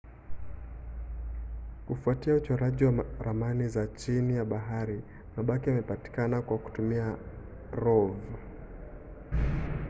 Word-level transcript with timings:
kufuatia 1.87 2.35
uchoraji 2.35 2.83
wa 2.85 3.05
ramani 3.19 3.67
za 3.67 3.87
chini 3.87 4.35
ya 4.35 4.45
bahari 4.45 5.01
mabaki 5.37 5.69
yamepatikana 5.69 6.41
kwa 6.41 6.57
kutumia 6.57 7.17
rov 7.71 8.15